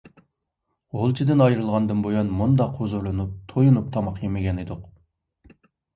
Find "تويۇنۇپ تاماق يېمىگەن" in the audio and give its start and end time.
3.53-4.63